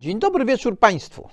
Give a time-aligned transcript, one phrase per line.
[0.00, 1.28] Dzień dobry wieczór Państwu.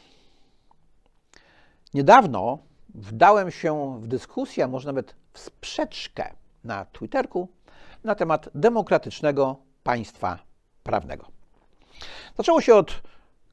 [1.94, 2.58] Niedawno
[2.96, 7.48] wdałem się w dyskusję, a może nawet w sprzeczkę na Twitterku
[8.04, 10.40] na temat demokratycznego państwa
[10.84, 11.26] prawnego.
[12.38, 13.02] Zaczęło się od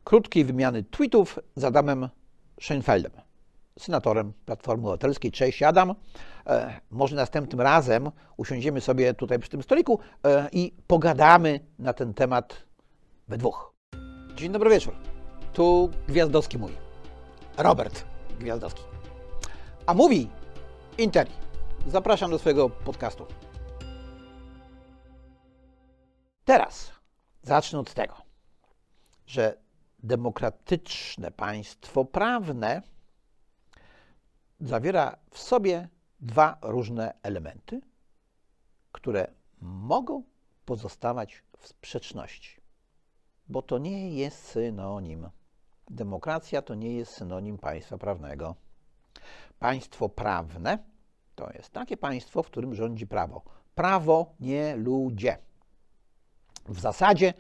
[0.04, 2.08] krótkiej wymiany tweetów z Adamem
[2.61, 3.13] Scheinfeldem,
[3.79, 5.33] senatorem Platformy Obywatelskiej.
[5.33, 5.95] Cześć Adam.
[6.47, 12.15] E, może następnym razem usiądziemy sobie tutaj przy tym stoliku e, i pogadamy na ten
[12.15, 12.56] temat
[13.29, 13.70] we dwóch.
[14.35, 14.94] Dzień dobry wieczór.
[15.53, 16.74] Tu Gwiazdowski mówi.
[17.56, 18.05] Robert
[18.38, 18.82] Gwiazdowski.
[19.86, 20.30] A mówi
[20.98, 21.32] Interi.
[21.86, 23.27] Zapraszam do swojego podcastu.
[26.45, 26.92] Teraz
[27.42, 28.14] zacznę od tego,
[29.27, 29.56] że
[29.98, 32.83] demokratyczne państwo prawne
[34.60, 35.88] zawiera w sobie
[36.20, 37.80] dwa różne elementy,
[38.92, 40.22] które mogą
[40.64, 42.59] pozostawać w sprzeczności,
[43.50, 45.30] bo to nie jest synonim.
[45.91, 48.54] Demokracja to nie jest synonim państwa prawnego.
[49.58, 50.78] Państwo prawne
[51.34, 53.42] to jest takie państwo, w którym rządzi prawo.
[53.75, 55.38] Prawo, nie ludzie.
[56.69, 57.34] W zasadzie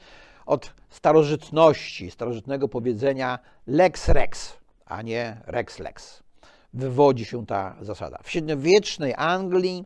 [0.46, 6.22] od starożytności, starożytnego powiedzenia lex rex, a nie rex lex,
[6.74, 8.18] wywodzi się ta zasada.
[8.22, 9.84] W średniowiecznej Anglii,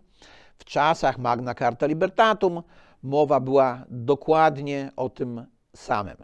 [0.58, 2.62] w czasach Magna Carta Libertatum,
[3.02, 6.16] mowa była dokładnie o tym samym.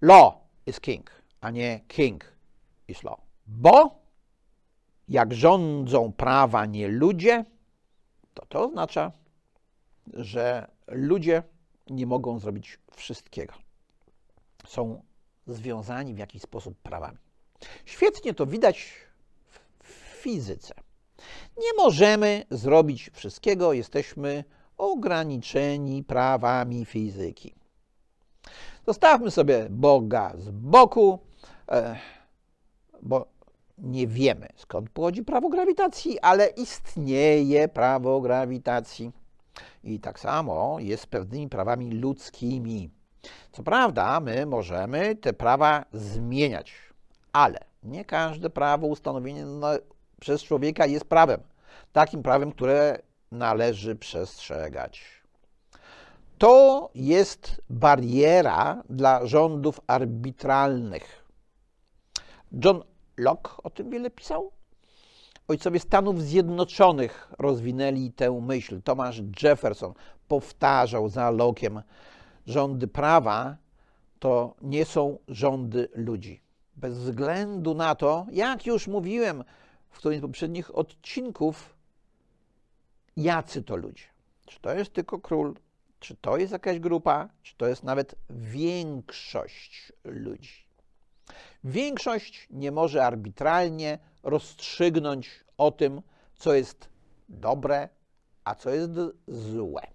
[0.00, 0.34] Law
[0.66, 2.24] is king, a nie king
[2.88, 3.20] is law.
[3.46, 4.04] Bo
[5.08, 7.44] jak rządzą prawa nie ludzie,
[8.34, 9.12] to to oznacza,
[10.12, 11.42] że ludzie
[11.90, 13.54] nie mogą zrobić wszystkiego.
[14.66, 15.02] Są
[15.46, 17.18] związani w jakiś sposób prawami.
[17.84, 18.92] Świetnie to widać
[19.82, 19.88] w
[20.22, 20.74] fizyce.
[21.56, 24.44] Nie możemy zrobić wszystkiego, jesteśmy
[24.76, 27.54] ograniczeni prawami fizyki.
[28.86, 31.18] Zostawmy sobie Boga z boku,
[31.70, 31.96] e,
[33.02, 33.26] bo
[33.78, 39.12] nie wiemy skąd pochodzi prawo grawitacji, ale istnieje prawo grawitacji.
[39.84, 42.90] I tak samo jest z pewnymi prawami ludzkimi.
[43.52, 46.74] Co prawda, my możemy te prawa zmieniać,
[47.32, 49.78] ale nie każde prawo ustanowione
[50.20, 51.40] przez człowieka jest prawem.
[51.92, 52.98] Takim prawem, które
[53.32, 55.13] należy przestrzegać.
[56.38, 61.24] To jest bariera dla rządów arbitralnych.
[62.64, 62.82] John
[63.16, 64.50] Locke o tym wiele pisał.
[65.48, 68.82] Ojcowie Stanów Zjednoczonych rozwinęli tę myśl.
[68.82, 69.92] Thomas Jefferson
[70.28, 71.82] powtarzał za Locke'iem,
[72.46, 73.56] rządy prawa
[74.18, 76.40] to nie są rządy ludzi.
[76.76, 79.44] Bez względu na to, jak już mówiłem
[79.90, 81.74] w którymś z poprzednich odcinków,
[83.16, 84.04] jacy to ludzie.
[84.46, 85.54] Czy to jest tylko król,
[86.04, 90.66] czy to jest jakaś grupa, czy to jest nawet większość ludzi.
[91.64, 96.02] Większość nie może arbitralnie rozstrzygnąć o tym,
[96.34, 96.88] co jest
[97.28, 97.88] dobre,
[98.44, 98.90] a co jest
[99.28, 99.86] złe.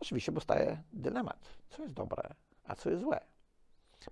[0.00, 3.20] Oczywiście powstaje dylemat, co jest dobre, a co jest złe.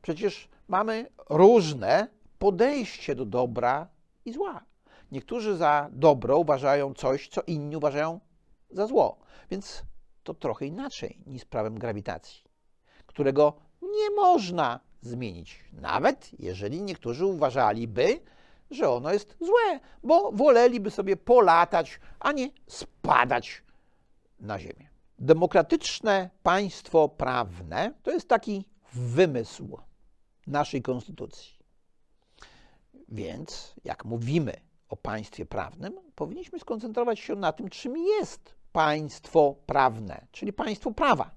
[0.03, 2.09] Przecież mamy różne
[2.39, 3.89] podejście do dobra
[4.25, 4.65] i zła.
[5.13, 8.21] Niektórzy za dobro uważają coś, co inni uważają
[8.71, 9.19] za zło.
[9.51, 9.83] Więc
[10.23, 12.45] to trochę inaczej niż prawem grawitacji,
[13.07, 18.21] którego nie można zmienić, nawet jeżeli niektórzy uważaliby,
[18.71, 23.63] że ono jest złe, bo woleliby sobie polatać, a nie spadać
[24.41, 24.89] na ziemię.
[25.19, 29.79] Demokratyczne państwo prawne to jest taki wymysł
[30.47, 31.53] naszej konstytucji.
[33.09, 34.53] Więc, jak mówimy
[34.89, 41.31] o państwie prawnym, powinniśmy skoncentrować się na tym, czym jest państwo prawne, czyli państwo prawa.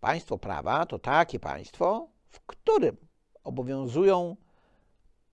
[0.00, 2.96] Państwo prawa to takie państwo, w którym
[3.44, 4.36] obowiązują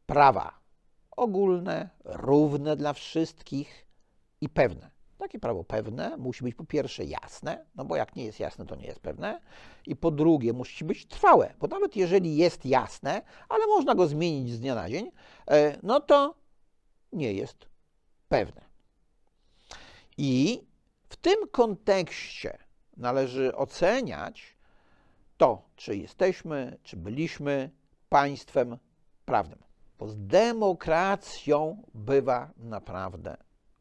[0.06, 0.60] prawa
[1.12, 3.88] ogólne, równe dla wszystkich
[4.42, 4.92] i pewne.
[5.18, 8.76] Takie prawo pewne musi być po pierwsze jasne, no bo jak nie jest jasne, to
[8.76, 9.42] nie jest pewne,
[9.88, 14.52] i po drugie musi być trwałe, bo nawet jeżeli jest jasne, ale można go zmienić
[14.52, 15.12] z dnia na dzień,
[15.52, 16.36] e, no to
[17.14, 17.66] nie jest
[18.30, 18.62] pewne.
[20.18, 20.64] I
[21.12, 22.58] w tym kontekście
[22.98, 24.56] należy oceniać
[25.38, 27.70] to, czy jesteśmy, czy byliśmy
[28.10, 28.78] państwem
[29.26, 29.60] prawnym.
[30.00, 33.38] Bo z demokracją bywa naprawdę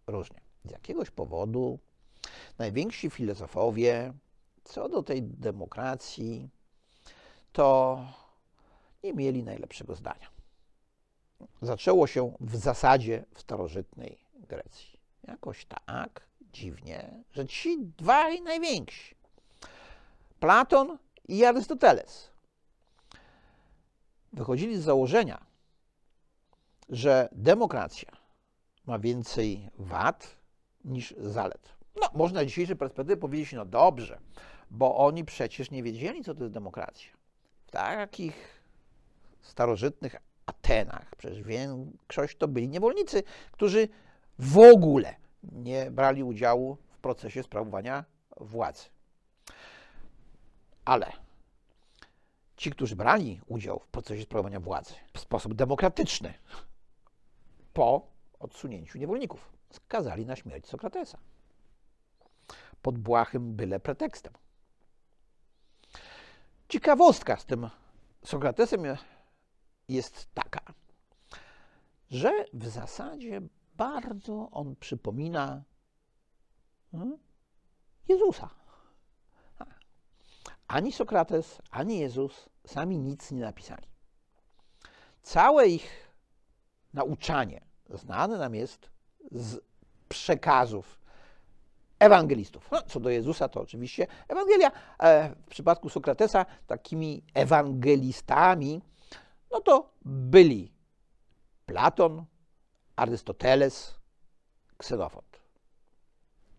[0.07, 0.41] różnie.
[0.65, 1.79] Z jakiegoś powodu
[2.59, 4.13] najwięksi filozofowie
[4.65, 6.49] co do tej demokracji
[7.53, 7.99] to
[9.05, 10.29] nie mieli najlepszego zdania.
[11.63, 15.01] Zaczęło się w zasadzie w starożytnej Grecji.
[15.23, 19.15] Jakoś tak dziwnie, że ci dwaj najwięksi,
[20.41, 20.99] Platon
[21.29, 22.31] i Arystoteles,
[24.33, 25.47] wychodzili z założenia,
[26.89, 28.13] że demokracja
[28.87, 30.37] ma więcej wad
[30.85, 31.75] niż zalet.
[32.01, 34.21] No, można z dzisiejszej perspektywy powiedzieć, no dobrze,
[34.71, 37.13] bo oni przecież nie wiedzieli, co to jest demokracja.
[37.67, 38.63] W takich
[39.43, 40.17] starożytnych
[40.47, 43.89] Atenach przecież większość to byli niewolnicy, którzy
[44.39, 48.05] w ogóle nie brali udziału w procesie sprawowania
[48.37, 48.85] władzy.
[50.85, 51.13] Ale
[52.57, 56.35] ci, którzy brali udział w procesie sprawowania władzy w sposób demokratyczny,
[57.73, 58.07] po
[58.39, 61.19] odsunięciu niewolników, skazali na śmierć Sokratesa.
[62.83, 64.33] Pod błahym byle pretekstem.
[66.69, 67.71] Ciekawostka z tym
[68.25, 68.83] Sokratesem
[69.89, 70.61] jest taka,
[72.11, 73.41] że w zasadzie
[73.81, 75.63] bardzo on przypomina
[76.93, 77.19] hmm,
[78.09, 78.51] Jezusa.
[80.69, 83.87] Ani Sokrates, ani Jezus sami nic nie napisali.
[85.23, 86.13] Całe ich
[86.95, 87.61] nauczanie
[87.91, 88.91] znane nam jest
[89.33, 89.61] z
[90.09, 91.01] przekazów
[91.99, 92.71] ewangelistów.
[92.71, 94.71] No, co do Jezusa, to oczywiście Ewangelia.
[95.03, 98.83] E, w przypadku Sokratesa takimi ewangelistami,
[99.51, 100.73] no to byli
[101.67, 102.25] Platon,
[103.01, 103.95] Arystoteles,
[104.79, 105.41] Ksenofont.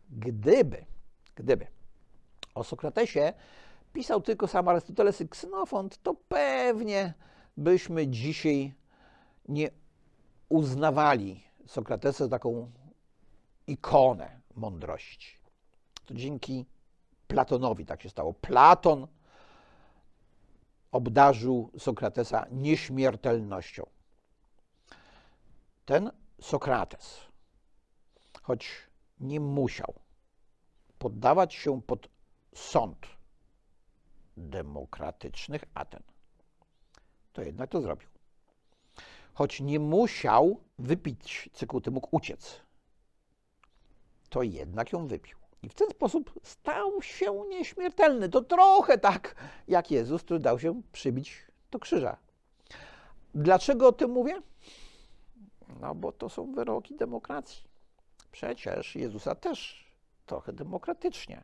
[0.09, 0.85] Gdyby,
[1.35, 1.67] gdyby
[2.55, 3.33] o Sokratesie
[3.93, 7.13] pisał tylko sam Arystoteles i Ksenofont, to pewnie
[7.57, 8.73] byśmy dzisiaj
[9.47, 9.69] nie
[10.49, 12.71] uznawali Sokratesa za taką
[13.67, 15.37] ikonę mądrości.
[16.05, 16.65] To dzięki
[17.27, 18.33] Platonowi tak się stało.
[18.33, 19.07] Platon
[20.91, 23.85] obdarzył Sokratesa nieśmiertelnością.
[25.85, 26.11] Ten
[26.41, 27.21] Sokrates,
[28.41, 28.87] choć
[29.19, 29.93] nie musiał
[30.99, 32.07] poddawać się pod
[32.55, 32.97] sąd
[34.37, 36.03] demokratycznych Aten,
[37.33, 38.09] to jednak to zrobił.
[39.33, 42.61] Choć nie musiał wypić cykuty, mógł uciec,
[44.29, 45.37] to jednak ją wypił.
[45.63, 48.29] I w ten sposób stał się nieśmiertelny.
[48.29, 49.35] To trochę tak
[49.67, 52.17] jak Jezus, który dał się przybić do krzyża.
[53.35, 54.41] Dlaczego o tym mówię?
[55.79, 57.63] No bo to są wyroki demokracji.
[58.31, 59.85] Przecież Jezusa też
[60.25, 61.43] trochę demokratycznie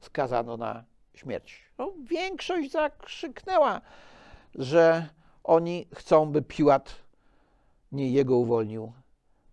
[0.00, 0.84] skazano na
[1.14, 1.62] śmierć.
[1.78, 3.80] No, większość zakrzyknęła,
[4.54, 5.08] że
[5.44, 6.94] oni chcą, by Piłat
[7.92, 8.92] nie jego uwolnił,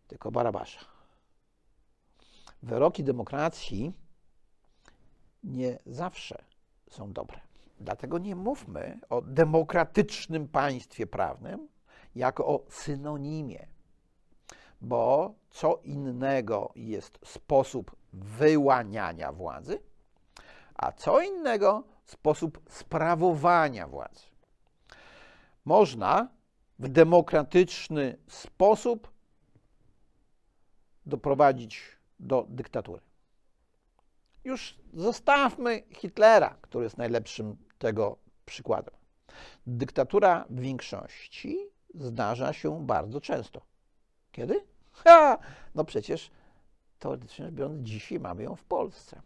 [0.08, 0.86] tylko Barabasza.
[2.64, 3.94] Wyroki demokracji
[5.44, 6.44] nie zawsze
[6.90, 7.40] są dobre.
[7.80, 11.68] Dlatego nie mówmy o demokratycznym państwie prawnym
[12.16, 13.68] jako o synonimie
[14.82, 19.80] bo co innego jest sposób wyłaniania władzy,
[20.76, 24.26] a co innego sposób sprawowania władzy.
[25.66, 26.28] Można
[26.80, 29.12] w demokratyczny sposób
[31.06, 31.84] doprowadzić
[32.20, 33.02] do dyktatury.
[34.44, 38.96] Już zostawmy Hitlera, który jest najlepszym tego przykładem.
[39.68, 41.58] Dyktatura w większości
[41.96, 43.62] zdarza się bardzo często.
[44.32, 44.71] Kiedy?
[45.04, 45.38] Ha!
[45.76, 46.32] No przecież
[47.00, 49.22] teoretycznie biorąc, dzisiaj mamy ją w Polsce.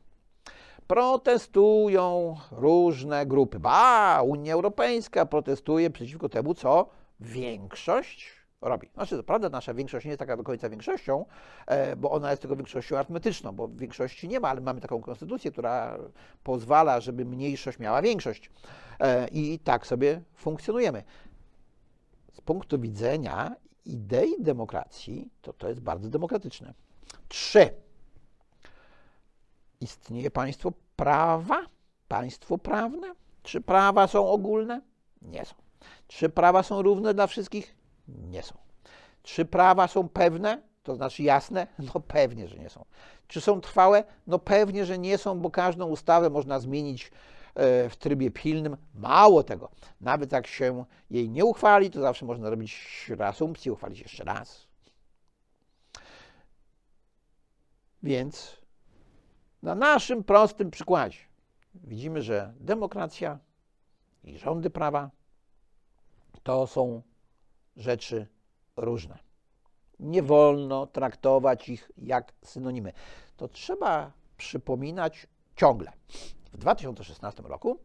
[0.88, 3.60] Protestują różne grupy.
[3.60, 6.90] Ba, Unia Europejska protestuje przeciwko temu, co
[7.20, 8.90] większość robi.
[8.94, 11.26] Znaczy, to prawda, nasza większość nie jest taka do końca większością,
[11.68, 15.52] e, bo ona jest tylko większością arytmetyczną, bo większości nie ma, ale mamy taką konstytucję,
[15.52, 15.98] która
[16.44, 18.52] pozwala, żeby mniejszość miała większość.
[19.00, 21.04] E, I tak sobie funkcjonujemy.
[22.34, 26.74] Z punktu widzenia idei demokracji, to to jest bardzo demokratyczne.
[27.28, 27.70] Trzy.
[29.82, 31.66] Istnieje państwo prawa,
[32.08, 33.16] państwo prawne.
[33.44, 34.82] Czy prawa są ogólne?
[35.22, 35.56] Nie są.
[36.08, 37.76] Czy prawa są równe dla wszystkich?
[38.08, 38.58] Nie są.
[39.24, 41.68] Czy prawa są pewne, to znaczy jasne?
[41.94, 42.86] No pewnie, że nie są.
[43.28, 44.04] Czy są trwałe?
[44.28, 47.12] No pewnie, że nie są, bo każdą ustawę można zmienić
[47.90, 48.78] w trybie pilnym.
[48.94, 49.72] Mało tego,
[50.02, 54.68] nawet jak się jej nie uchwali, to zawsze można robić reasumpcję, uchwalić jeszcze raz.
[58.04, 58.58] Więc
[59.62, 61.20] na naszym prostym przykładzie
[61.74, 63.40] widzimy, że demokracja
[64.24, 65.12] i rządy prawa
[66.44, 67.02] to są
[67.78, 68.28] rzeczy
[68.78, 69.20] różne.
[70.00, 72.94] Nie wolno traktować ich jak synonimy.
[73.38, 75.92] To trzeba przypominać ciągle
[76.56, 77.78] w 2016 roku,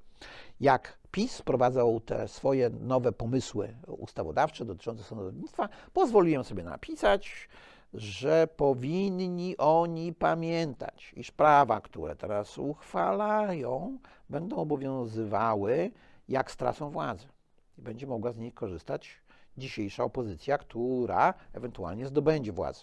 [0.61, 7.49] jak PiS wprowadzał te swoje nowe pomysły ustawodawcze dotyczące sądownictwa, pozwoliłem sobie napisać,
[7.95, 13.99] że powinni oni pamiętać, iż prawa, które teraz uchwalają,
[14.29, 15.91] będą obowiązywały,
[16.29, 17.27] jak stracą władzę.
[17.79, 19.21] i będzie mogła z nich korzystać
[19.59, 22.83] dzisiejsza opozycja, która ewentualnie zdobędzie władzę.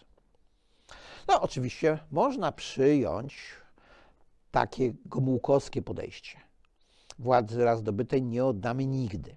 [1.28, 3.54] No, oczywiście można przyjąć
[4.52, 6.38] takie gomułkowskie podejście.
[7.20, 9.36] Władzy raz zdobytej nie oddamy nigdy.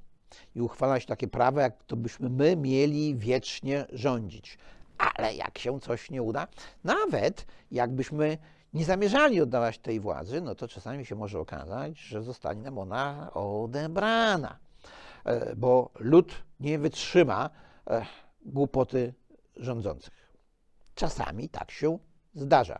[0.54, 4.58] I uchwalać takie prawa, jak to byśmy my mieli wiecznie rządzić.
[4.98, 6.46] Ale jak się coś nie uda,
[6.84, 8.38] nawet jakbyśmy
[8.72, 13.30] nie zamierzali oddawać tej władzy, no to czasami się może okazać, że zostanie nam ona
[13.34, 14.58] odebrana,
[15.24, 17.50] e, bo lud nie wytrzyma
[17.90, 18.06] e,
[18.44, 19.14] głupoty
[19.56, 20.32] rządzących.
[20.94, 21.98] Czasami tak się
[22.34, 22.78] zdarza.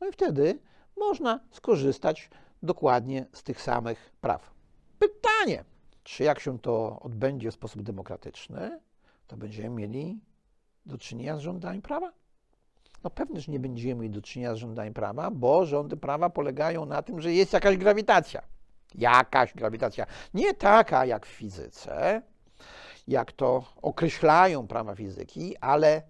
[0.00, 0.58] No i wtedy
[0.96, 2.30] można skorzystać
[2.62, 4.50] dokładnie z tych samych praw.
[4.98, 5.64] Pytanie,
[6.02, 8.80] czy jak się to odbędzie w sposób demokratyczny,
[9.26, 10.20] to będziemy mieli
[10.86, 12.12] do czynienia z rządami prawa?
[13.04, 16.86] No pewnie, że nie będziemy mieli do czynienia z rządami prawa, bo rządy prawa polegają
[16.86, 18.42] na tym, że jest jakaś grawitacja.
[18.94, 20.06] Jakaś grawitacja.
[20.34, 22.22] Nie taka jak w fizyce,
[23.08, 26.02] jak to określają prawa fizyki, ale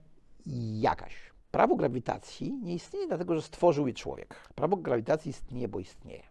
[0.80, 1.25] jakaś.
[1.56, 4.48] Prawo grawitacji nie istnieje dlatego, że stworzył je człowiek.
[4.54, 6.22] Prawo grawitacji istnieje, bo istnieje.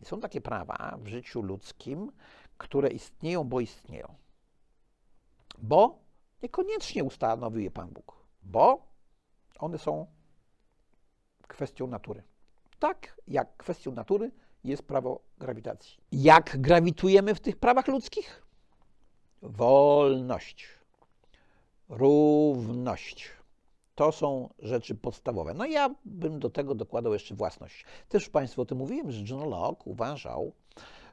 [0.00, 2.12] I są takie prawa w życiu ludzkim,
[2.58, 4.14] które istnieją, bo istnieją.
[5.58, 5.98] Bo
[6.42, 8.86] niekoniecznie ustanowił je Pan Bóg, bo
[9.58, 10.06] one są
[11.48, 12.22] kwestią natury.
[12.78, 14.30] Tak jak kwestią natury
[14.64, 15.98] jest prawo grawitacji.
[16.12, 18.42] Jak grawitujemy w tych prawach ludzkich?
[19.42, 20.68] Wolność,
[21.88, 23.43] równość.
[23.94, 25.54] To są rzeczy podstawowe.
[25.54, 27.84] No ja bym do tego dokładał jeszcze własność.
[28.08, 30.52] Też Państwu o tym mówiłem, że John Locke uważał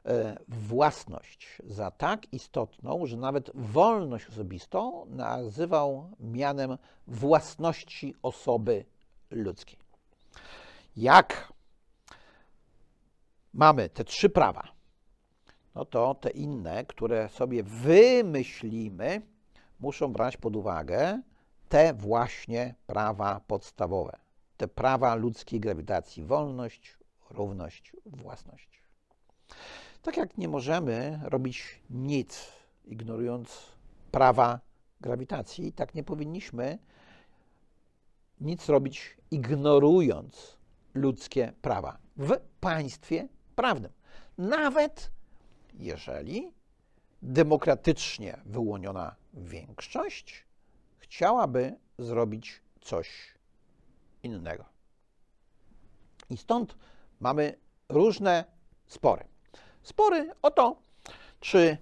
[0.06, 8.84] e, własność za tak istotną, że nawet wolność osobistą nazywał mianem własności osoby
[9.30, 9.78] ludzkiej.
[10.96, 11.52] Jak
[13.52, 14.68] mamy te trzy prawa,
[15.74, 19.22] no to te inne, które sobie wymyślimy,
[19.80, 21.22] muszą brać pod uwagę
[21.72, 24.18] te właśnie prawa podstawowe,
[24.56, 26.98] te prawa ludzkiej grawitacji wolność,
[27.30, 28.82] równość, własność.
[30.02, 32.52] Tak jak nie możemy robić nic,
[32.84, 33.62] ignorując
[34.10, 34.60] prawa
[35.00, 36.78] grawitacji, tak nie powinniśmy
[38.40, 40.56] nic robić, ignorując
[40.94, 43.92] ludzkie prawa w państwie prawnym.
[44.38, 45.10] Nawet
[45.74, 46.52] jeżeli
[47.22, 50.51] demokratycznie wyłoniona większość
[51.12, 53.34] chciałaby zrobić coś
[54.22, 54.64] innego.
[56.30, 56.76] I stąd
[57.20, 57.54] mamy
[57.88, 58.44] różne
[58.86, 59.24] spory.
[59.82, 60.76] Spory o to,
[61.40, 61.76] czy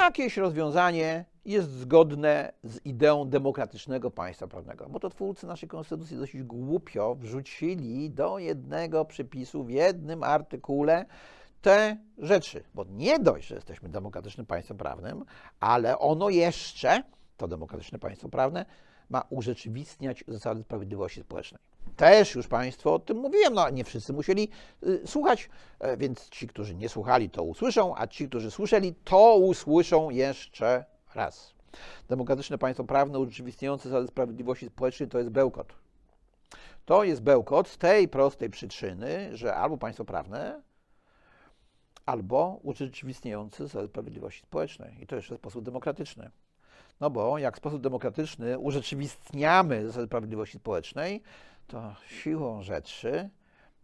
[0.00, 4.88] jakieś rozwiązanie jest zgodne z ideą demokratycznego państwa prawnego.
[4.88, 11.06] Bo to twórcy naszej konstytucji dosyć głupio wrzucili do jednego przepisu w jednym artykule
[11.62, 12.64] te rzeczy.
[12.74, 15.24] Bo nie dość, że jesteśmy demokratycznym państwem prawnym,
[15.60, 17.02] ale ono jeszcze
[17.38, 18.66] to demokratyczne państwo prawne
[19.10, 21.60] ma urzeczywistniać zasady sprawiedliwości społecznej.
[21.96, 24.48] Też już Państwu o tym mówiłem, no nie wszyscy musieli
[24.86, 29.36] y, słuchać, e, więc ci, którzy nie słuchali, to usłyszą, a ci, którzy słyszeli, to
[29.36, 31.54] usłyszą jeszcze raz.
[32.08, 35.72] Demokratyczne państwo prawne urzeczywistniające zasady sprawiedliwości społecznej to jest bełkot.
[36.84, 40.62] To jest bełkot z tej prostej przyczyny, że albo państwo prawne,
[42.06, 45.02] albo urzeczywistniające zasady sprawiedliwości społecznej.
[45.02, 46.30] I to jeszcze w sposób demokratyczny.
[47.00, 51.22] No bo jak w sposób demokratyczny urzeczywistniamy zasady sprawiedliwości społecznej,
[51.66, 53.30] to siłą rzeczy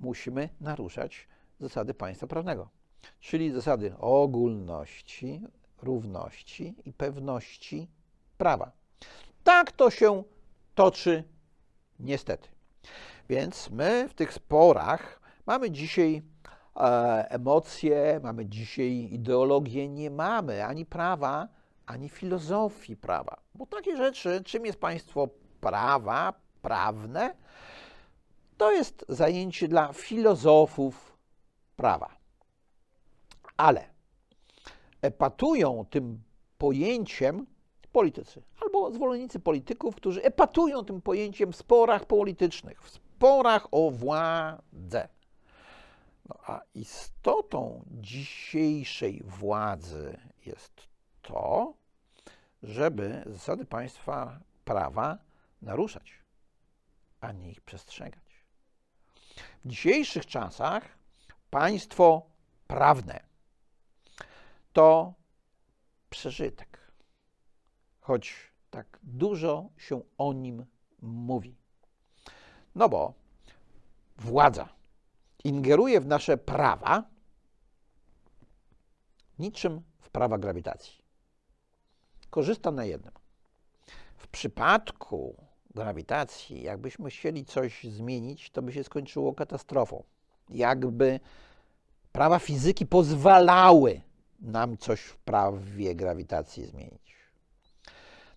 [0.00, 1.28] musimy naruszać
[1.60, 2.68] zasady państwa prawnego,
[3.20, 5.40] czyli zasady ogólności,
[5.82, 7.88] równości i pewności
[8.38, 8.72] prawa.
[9.44, 10.24] Tak to się
[10.74, 11.24] toczy
[12.00, 12.48] niestety.
[13.28, 16.22] Więc my w tych sporach mamy dzisiaj
[16.76, 21.48] e, emocje, mamy dzisiaj ideologię, nie mamy ani prawa,
[21.86, 23.40] ani filozofii prawa.
[23.54, 25.28] Bo takie rzeczy, czym jest państwo
[25.60, 27.34] prawa, prawne,
[28.56, 31.16] to jest zajęcie dla filozofów
[31.76, 32.16] prawa.
[33.56, 33.84] Ale
[35.02, 36.22] epatują tym
[36.58, 37.46] pojęciem
[37.92, 45.08] politycy albo zwolennicy polityków, którzy epatują tym pojęciem w sporach politycznych, w sporach o władzę.
[46.28, 50.93] No a istotą dzisiejszej władzy jest
[51.24, 51.74] to,
[52.62, 55.18] żeby zasady państwa prawa
[55.62, 56.12] naruszać,
[57.20, 58.44] a nie ich przestrzegać.
[59.64, 60.98] W dzisiejszych czasach
[61.50, 62.22] państwo
[62.66, 63.20] prawne
[64.72, 65.14] to
[66.10, 66.92] przeżytek,
[68.00, 70.66] choć tak dużo się o nim
[71.02, 71.56] mówi.
[72.74, 73.14] No bo
[74.16, 74.68] władza
[75.44, 77.04] ingeruje w nasze prawa
[79.38, 81.03] niczym w prawa grawitacji.
[82.34, 83.14] Korzysta na jednym.
[84.16, 85.36] W przypadku
[85.74, 90.04] grawitacji, jakbyśmy chcieli coś zmienić, to by się skończyło katastrofą.
[90.50, 91.20] Jakby
[92.12, 94.00] prawa fizyki pozwalały
[94.40, 97.14] nam coś w prawie grawitacji zmienić.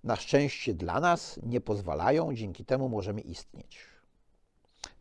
[0.03, 3.79] Na szczęście dla nas nie pozwalają, dzięki temu możemy istnieć.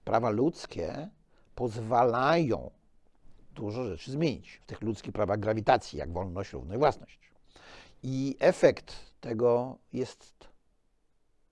[0.05, 1.09] Prawa ludzkie
[1.55, 2.71] pozwalają
[3.55, 7.36] dużo rzeczy zmienić w tych ludzkich prawach grawitacji, jak wolność, równość, własność.
[8.09, 10.49] I efekt tego jest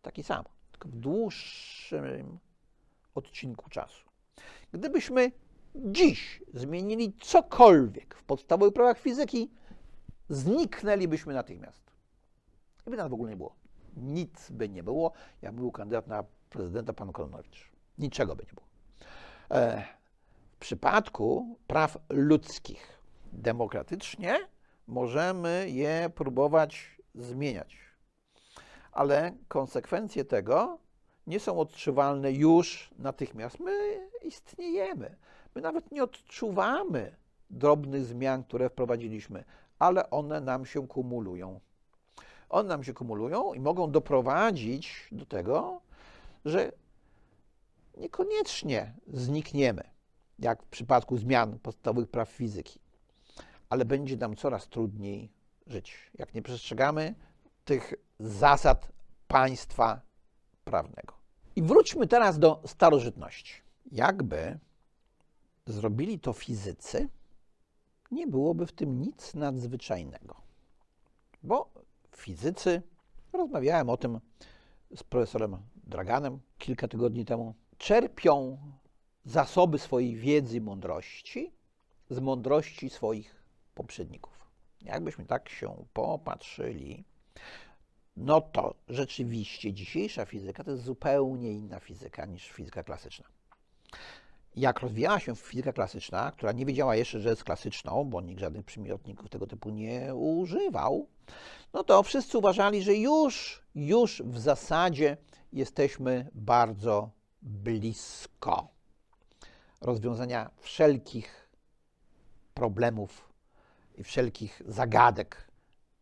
[0.02, 2.38] taki sam, tylko w dłuższym
[3.14, 4.11] odcinku czasu.
[4.73, 5.32] Gdybyśmy
[5.75, 9.50] dziś zmienili cokolwiek w podstawowych prawach fizyki,
[10.28, 11.82] zniknęlibyśmy natychmiast.
[12.87, 13.56] I by nas w ogóle nie było.
[13.96, 17.70] Nic by nie było, jak był kandydat na prezydenta pan Kolonowicz.
[17.99, 18.66] Niczego by nie było.
[19.50, 19.84] E,
[20.52, 22.99] w przypadku praw ludzkich
[23.32, 24.53] demokratycznie
[24.86, 27.76] możemy je próbować zmieniać.
[28.92, 30.78] Ale konsekwencje tego
[31.26, 33.60] nie są odczuwalne już natychmiast.
[33.60, 35.16] My istniejemy.
[35.54, 37.16] My nawet nie odczuwamy
[37.50, 39.44] drobnych zmian, które wprowadziliśmy,
[39.78, 41.60] ale one nam się kumulują.
[42.48, 45.80] One nam się kumulują i mogą doprowadzić do tego,
[46.44, 46.72] że
[47.96, 49.90] niekoniecznie znikniemy,
[50.38, 52.80] jak w przypadku zmian podstawowych praw fizyki,
[53.68, 55.33] ale będzie nam coraz trudniej
[55.66, 57.14] żyć, jak nie przestrzegamy
[57.64, 58.92] tych zasad
[59.28, 60.00] państwa
[60.64, 61.14] prawnego.
[61.56, 63.54] I wróćmy teraz do starożytności.
[63.92, 64.59] Jakby
[65.66, 67.09] zrobili to fizycy,
[68.11, 70.37] nie byłoby w tym nic nadzwyczajnego.
[71.42, 71.71] Bo
[72.16, 72.83] fizycy,
[73.33, 74.21] rozmawiałem o tym
[74.97, 78.59] z profesorem Draganem kilka tygodni temu, czerpią
[79.25, 81.52] zasoby swojej wiedzy i mądrości
[82.11, 83.43] z mądrości swoich
[83.74, 84.50] poprzedników.
[84.82, 87.04] Jakbyśmy tak się popatrzyli,
[88.16, 93.24] no to rzeczywiście dzisiejsza fizyka to jest zupełnie inna fizyka niż fizyka klasyczna.
[94.56, 98.64] Jak rozwijała się fizyka klasyczna, która nie wiedziała jeszcze, że jest klasyczną, bo nikt żadnych
[98.64, 101.06] przymiotników tego typu nie używał,
[101.72, 105.16] no to wszyscy uważali, że już, już w zasadzie
[105.52, 107.10] jesteśmy bardzo
[107.42, 108.68] blisko
[109.80, 111.50] rozwiązania wszelkich
[112.54, 113.34] problemów
[113.94, 115.48] i wszelkich zagadek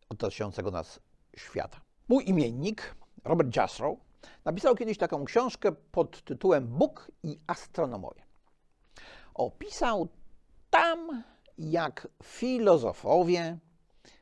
[0.08, 1.00] otaczającego nas
[1.36, 1.80] świata.
[2.08, 3.98] Mój imiennik, Robert Jastrow,
[4.44, 8.22] napisał kiedyś taką książkę pod tytułem Bóg i astronomowie.
[9.34, 10.08] Opisał
[10.70, 11.22] tam,
[11.58, 13.58] jak filozofowie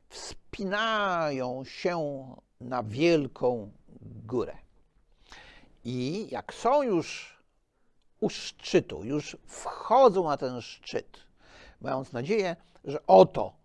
[0.08, 2.26] wspinają się
[2.60, 4.56] na wielką górę.
[5.84, 7.38] I jak są już
[8.20, 11.18] u szczytu, już wchodzą na ten szczyt,
[11.80, 13.59] mając nadzieję, że oto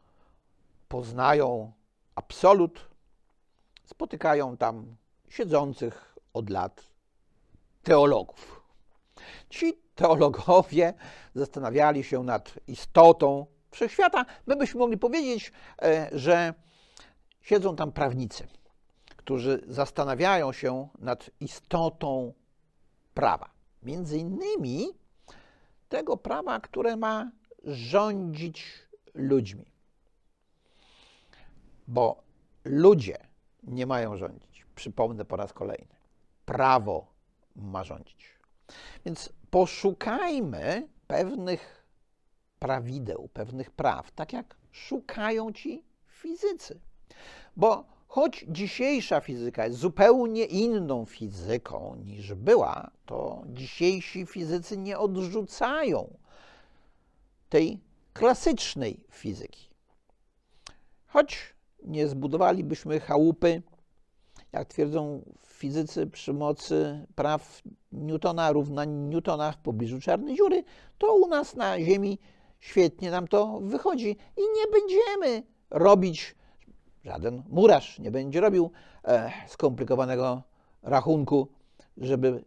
[0.87, 1.71] poznają
[2.15, 2.89] absolut,
[3.85, 4.95] spotykają tam
[5.29, 6.83] siedzących od lat
[7.83, 8.61] teologów.
[9.49, 10.93] Ci teologowie
[11.35, 14.25] zastanawiali się nad istotą wszechświata.
[14.45, 16.53] My byśmy mogli powiedzieć, e, że
[17.41, 18.47] siedzą tam prawnicy,
[19.15, 22.33] którzy zastanawiają się nad istotą
[23.13, 23.49] prawa.
[23.83, 24.87] Między innymi
[25.89, 27.31] tego prawa, które ma
[27.63, 29.74] rządzić ludźmi.
[31.87, 32.23] Bo
[32.65, 33.17] ludzie
[33.63, 34.65] nie mają rządzić.
[34.75, 35.95] Przypomnę po raz kolejny.
[36.45, 37.07] Prawo
[37.55, 38.29] ma rządzić.
[39.05, 41.85] Więc poszukajmy pewnych
[42.59, 46.79] prawideł, pewnych praw, tak jak szukają ci fizycy.
[47.55, 56.17] Bo choć dzisiejsza fizyka jest zupełnie inną fizyką niż była, to dzisiejsi fizycy nie odrzucają
[57.49, 57.79] tej
[58.13, 59.69] klasycznej fizyki.
[61.07, 61.54] Choć
[61.87, 63.61] nie zbudowalibyśmy chałupy,
[64.51, 70.63] jak twierdzą fizycy, przy mocy praw Newtona, równa Newtona w pobliżu czarnej dziury,
[70.97, 72.19] to u nas na Ziemi
[72.59, 76.35] świetnie nam to wychodzi i nie będziemy robić,
[77.03, 78.71] żaden murarz nie będzie robił
[79.03, 80.43] e, skomplikowanego
[80.83, 81.47] rachunku,
[81.97, 82.43] żeby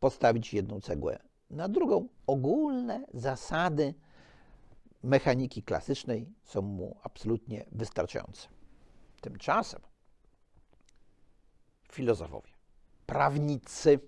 [0.00, 1.18] postawić jedną cegłę
[1.50, 2.08] na drugą.
[2.26, 3.94] Ogólne zasady
[5.02, 8.55] mechaniki klasycznej są mu absolutnie wystarczające.
[9.20, 9.80] Tymczasem
[11.92, 12.52] filozofowie,
[13.06, 14.00] prawnicy,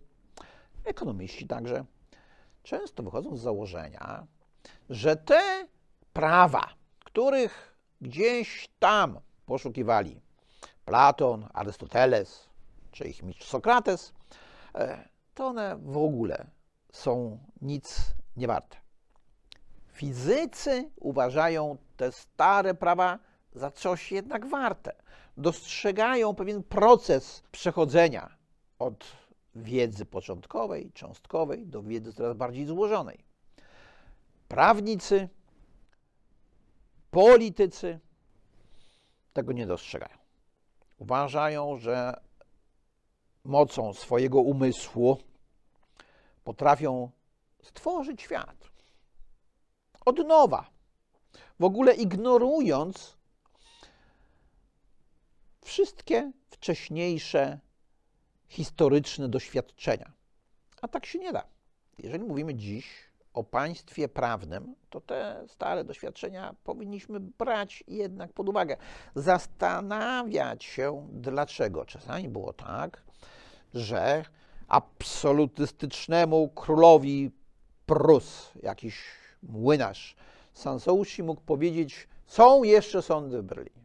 [0.85, 1.85] ekonomiści także
[2.63, 4.27] często wychodzą z założenia,
[4.91, 5.69] że te
[6.13, 10.21] prawa, których gdzieś tam poszukiwali
[10.85, 12.49] Platon, Arystoteles
[12.93, 14.13] czy ich mistrz Sokrates,
[14.75, 16.47] e, to one w ogóle
[16.93, 18.01] są nic
[18.37, 18.77] nie warte.
[19.93, 23.19] Fizycy uważają te stare prawa
[23.59, 24.93] za coś jednak warte.
[25.37, 28.37] dostrzegają pewien proces przechodzenia
[28.79, 29.05] od
[29.55, 33.25] wiedzy początkowej, cząstkowej do wiedzy coraz bardziej złożonej.
[34.49, 35.29] Prawnicy,
[37.11, 38.01] politycy
[39.33, 40.19] tego nie dostrzegają.
[40.99, 42.21] Uważają, że
[43.45, 45.19] mocą swojego umysłu
[46.45, 47.11] potrafią
[47.63, 48.71] stworzyć świat
[50.05, 50.71] od nowa,
[51.61, 53.18] w ogóle ignorując
[55.61, 57.59] wszystkie wcześniejsze
[58.49, 60.13] historyczne doświadczenia.
[60.83, 61.45] A tak się nie da.
[61.99, 62.87] Jeżeli mówimy dziś
[63.35, 68.77] o państwie prawnym, to te stare doświadczenia powinniśmy brać jednak pod uwagę.
[69.15, 71.85] Zastanawiać się, dlaczego.
[71.85, 73.03] Czasami było tak,
[73.75, 74.25] że
[74.69, 77.31] absolutystycznemu królowi
[77.87, 79.05] Prus, jakiś
[79.43, 80.17] młynarz,
[80.53, 83.85] Sansouci mógł powiedzieć, są jeszcze sądy w Berlinie.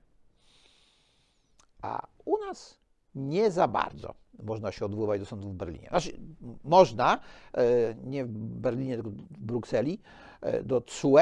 [1.84, 2.80] A u nas
[3.16, 5.88] nie za bardzo można się odwoływać do sądów w Berlinie.
[5.90, 6.20] Znaczy,
[6.64, 7.20] można,
[7.54, 10.02] e, nie w Berlinie, tylko w Brukseli,
[10.42, 11.20] e, do CUE.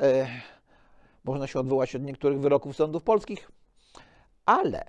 [0.00, 0.28] E,
[1.24, 3.50] można się odwołać od niektórych wyroków sądów polskich,
[4.46, 4.84] ale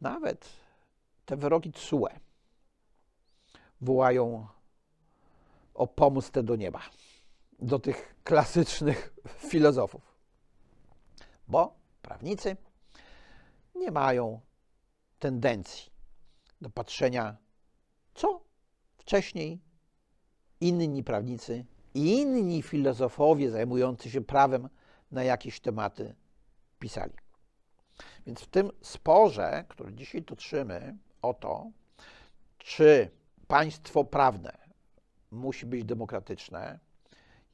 [0.00, 0.48] nawet
[1.26, 2.08] te wyroki CUE
[3.80, 4.46] wołają
[5.74, 6.80] o pomstę do nieba,
[7.58, 9.14] do tych klasycznych
[9.50, 10.16] filozofów.
[11.48, 12.56] Bo prawnicy
[13.76, 14.40] nie mają
[15.18, 15.92] tendencji
[16.60, 17.36] do patrzenia,
[18.14, 18.40] co
[18.96, 19.60] wcześniej
[20.60, 24.68] inni prawnicy i inni filozofowie zajmujący się prawem
[25.10, 26.14] na jakieś tematy
[26.78, 27.14] pisali.
[28.26, 31.70] Więc w tym sporze, który dzisiaj toczymy o to,
[32.58, 33.10] czy
[33.46, 34.52] państwo prawne
[35.30, 36.78] musi być demokratyczne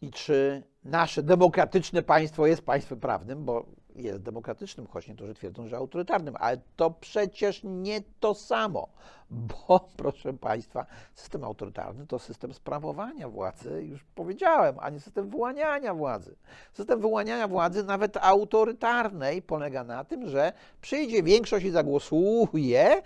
[0.00, 5.76] i czy nasze demokratyczne państwo jest państwem prawnym, bo jest demokratycznym, choć niektórzy twierdzą, że
[5.76, 8.88] autorytarnym, ale to przecież nie to samo,
[9.31, 15.94] bo proszę Państwa, system autorytarny to system sprawowania władzy, już powiedziałem, a nie system wyłaniania
[15.94, 16.35] władzy.
[16.72, 23.02] System wyłaniania władzy, nawet autorytarnej, polega na tym, że przyjdzie większość i zagłosuje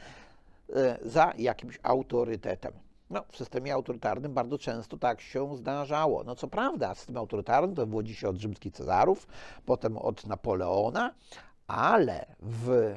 [0.75, 2.72] e, za jakimś autorytetem.
[3.11, 6.25] No, w systemie autorytarnym bardzo często tak się zdarzało.
[6.25, 9.27] No co prawda, system autorytarny to wywodzi się od rzymskich Cezarów,
[9.66, 11.14] potem od Napoleona,
[11.66, 12.95] ale w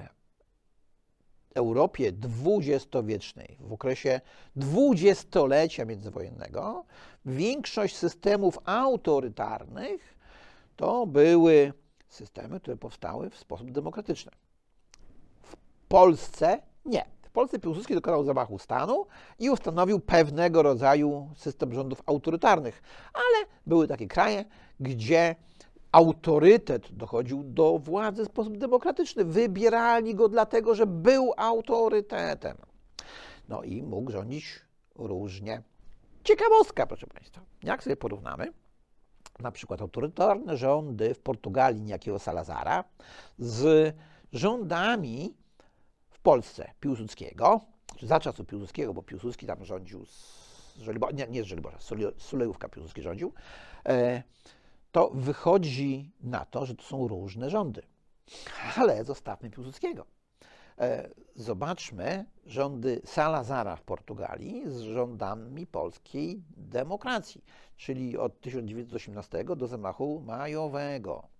[1.56, 4.22] Europie dwudziestowiecznej, w okresie
[4.56, 6.86] dwudziestolecia międzywojennego,
[7.26, 10.18] większość systemów autorytarnych
[10.76, 11.74] to były
[12.08, 14.32] systemy, które powstały w sposób demokratyczny.
[15.42, 15.56] W
[15.88, 17.19] Polsce nie.
[17.40, 19.06] Polsce Piłsudski dokonał zamachu stanu
[19.40, 22.82] i ustanowił pewnego rodzaju system rządów autorytarnych,
[23.14, 24.46] ale były takie kraje,
[24.80, 25.36] gdzie
[25.92, 29.26] autorytet dochodził do władzy w sposób demokratyczny.
[29.26, 32.58] Wybierali go dlatego, że był autorytetem.
[33.50, 34.60] No i mógł rządzić
[34.96, 35.62] różnie.
[36.24, 37.42] Ciekawostka, proszę Państwa.
[37.64, 38.54] Jak sobie porównamy
[39.40, 42.84] na przykład autorytarne rządy w Portugalii niejakiego Salazara
[43.38, 43.96] z
[44.34, 45.34] rządami
[46.30, 47.62] Polsce Piłsudskiego,
[47.96, 51.78] czy za czasów Piłsudskiego, bo Piłsudski tam rządził z Żoliborza, nie, nie z Żoliborza,
[52.18, 53.34] Sulejówka Piłsudski rządził,
[53.86, 54.24] e,
[54.92, 57.82] to wychodzi na to, że to są różne rządy.
[58.76, 60.06] Ale zostawmy Piłsudskiego.
[60.78, 67.46] E, zobaczmy rządy Salazara w Portugalii z rządami polskiej demokracji,
[67.78, 71.39] czyli od 1918 do zamachu majowego.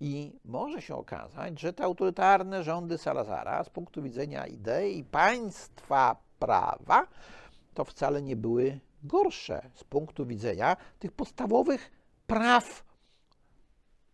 [0.00, 7.06] I może się okazać, że te autorytarne rządy Salazara z punktu widzenia idei państwa prawa
[7.74, 11.90] to wcale nie były gorsze z punktu widzenia tych podstawowych
[12.26, 12.84] praw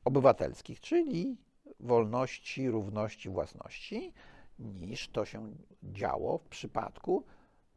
[0.05, 1.37] obywatelskich, czyli
[1.81, 4.13] wolności, równości, własności,
[4.59, 7.25] niż to się działo w przypadku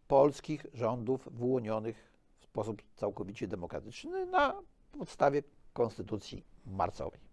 [0.07, 4.61] polskich rządów wyłonionych w sposób całkowicie demokratyczny na
[4.91, 7.24] podstawie konstytucji marcowej.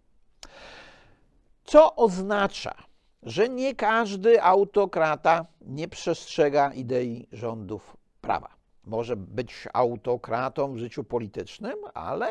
[1.63, 2.75] Co oznacza,
[3.23, 8.49] że nie każdy autokrata nie przestrzega idei rządów prawa.
[8.85, 12.29] Może być autokratą w życiu politycznym, ale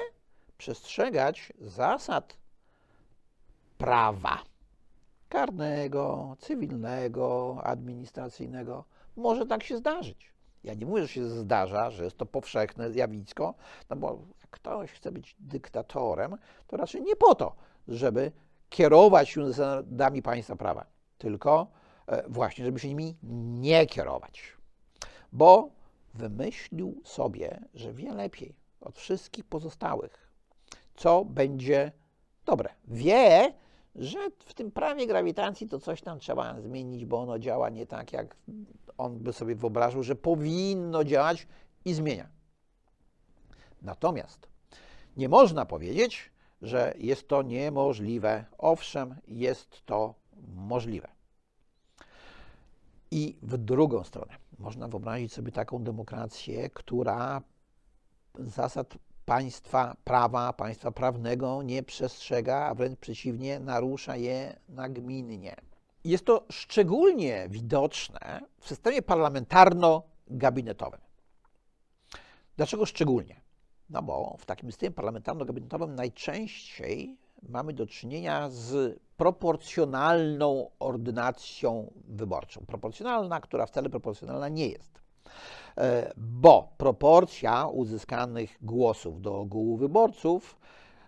[0.59, 2.37] przestrzegać zasad
[3.79, 4.39] prawa
[5.29, 8.85] karnego, cywilnego, administracyjnego.
[9.17, 10.33] Może tak się zdarzyć.
[10.65, 13.55] Ja nie mówię, że się zdarza, że jest to powszechne zjawisko,
[13.91, 17.55] no bo jak ktoś chce być dyktatorem, to raczej nie po to,
[17.89, 18.33] żeby
[18.73, 20.87] kierować się zasadami państwa prawa,
[21.19, 21.67] tylko
[22.07, 23.17] e, właśnie, żeby się nimi
[23.61, 24.43] nie kierować.
[25.33, 25.71] Bo
[26.15, 30.33] wymyślił sobie, że wie lepiej od wszystkich pozostałych,
[30.95, 31.93] co będzie
[32.45, 32.71] dobre.
[32.85, 33.55] Wie,
[33.95, 38.13] że w tym prawie grawitacji to coś tam trzeba zmienić, bo ono działa nie tak,
[38.13, 38.37] jak
[38.99, 41.47] on by sobie wyobraził, że powinno działać
[41.85, 42.29] i zmienia.
[43.83, 44.49] Natomiast
[45.17, 46.33] nie można powiedzieć,
[46.63, 48.45] że jest to niemożliwe.
[48.59, 50.15] Owszem, jest to
[50.55, 51.09] możliwe.
[53.11, 57.43] I w drugą stronę można wyobrazić sobie taką demokrację, która
[58.39, 65.57] zasad państwa prawa, państwa prawnego nie przestrzega, a wręcz przeciwnie, narusza je nagminnie.
[66.05, 71.01] Jest to szczególnie widoczne w systemie parlamentarno-gabinetowym.
[72.57, 73.42] Dlaczego szczególnie?
[73.93, 77.17] No bo w takim systemie parlamentarno-gabinetowym najczęściej
[77.49, 82.65] mamy do czynienia z proporcjonalną ordynacją wyborczą.
[82.67, 85.01] Proporcjonalna, która wcale proporcjonalna nie jest.
[85.79, 90.59] E, bo proporcja uzyskanych głosów do ogółu wyborców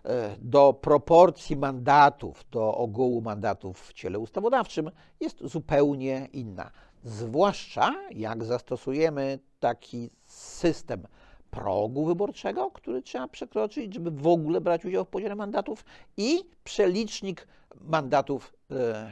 [0.03, 6.71] e, do proporcji mandatów do ogółu mandatów w ciele ustawodawczym jest zupełnie inna.
[7.03, 11.07] Zwłaszcza jak zastosujemy taki system
[11.55, 15.85] progu wyborczego, który trzeba przekroczyć, żeby w ogóle brać udział w podziale mandatów
[16.17, 17.47] i przelicznik
[17.81, 19.11] mandatów e,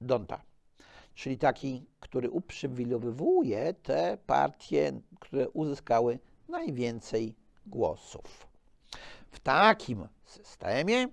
[0.00, 0.42] Donta.
[1.14, 7.34] Czyli taki, który uprzywilejowuje te partie, które uzyskały najwięcej
[7.66, 8.46] głosów.
[9.30, 11.08] W takim systemie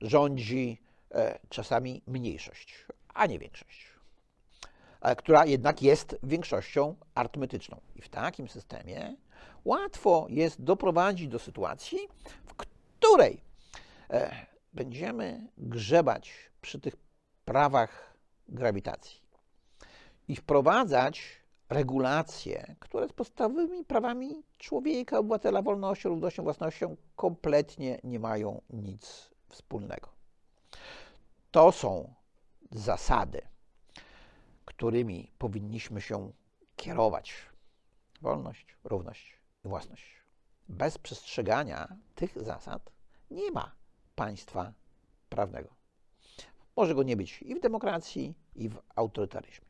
[0.00, 0.80] rządzi
[1.14, 3.86] e, czasami mniejszość, a nie większość,
[5.00, 7.80] e, która jednak jest większością arytmetyczną.
[7.96, 9.16] I w takim systemie
[9.66, 11.98] łatwo jest doprowadzić do sytuacji,
[12.46, 13.40] w której
[14.10, 16.96] e, będziemy grzebać przy tych
[17.44, 18.16] prawach
[18.48, 19.20] grawitacji
[20.28, 28.62] i wprowadzać regulacje, które z podstawowymi prawami człowieka, obywatela, wolnością, równością, własnością kompletnie nie mają
[28.70, 30.08] nic wspólnego.
[31.50, 32.14] To są
[32.70, 33.42] zasady,
[34.64, 36.32] którymi powinniśmy się
[36.76, 37.34] kierować.
[38.22, 39.35] Wolność, równość
[39.66, 40.16] własność.
[40.68, 42.92] Bez przestrzegania tych zasad
[43.30, 43.72] nie ma
[44.14, 44.72] państwa
[45.28, 45.68] prawnego.
[46.76, 49.66] Może go nie być i w demokracji, i w autorytaryzmie.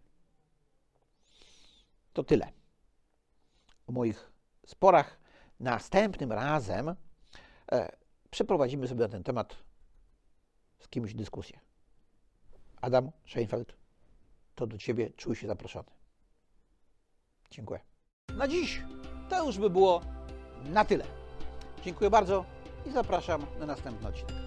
[2.13, 2.53] To tyle
[3.87, 4.31] o moich
[4.67, 5.19] sporach.
[5.61, 6.95] Następnym razem
[7.73, 7.97] e,
[8.31, 9.57] przeprowadzimy sobie na ten temat
[10.79, 11.61] z kimś dyskusję.
[12.81, 13.77] Adam Scheinfeld,
[14.55, 15.91] to do Ciebie czuj się zaproszony.
[17.51, 17.81] Dziękuję.
[18.29, 18.83] Na dziś
[19.29, 20.01] to już by było
[20.65, 21.05] na tyle.
[21.85, 22.45] Dziękuję bardzo
[22.87, 24.46] i zapraszam na następny odcinek.